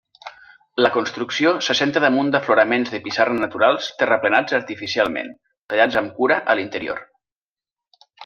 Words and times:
La 0.83 0.89
construcció 0.93 1.51
s'assenta 1.65 2.01
damunt 2.05 2.31
d'afloraments 2.35 2.89
de 2.95 3.01
pissarra 3.07 3.35
naturals 3.43 3.91
terraplenats 4.01 4.57
artificialment, 4.61 5.31
tallats 5.75 6.01
amb 6.03 6.19
cura 6.21 6.39
a 6.55 6.57
l'interior. 6.63 7.05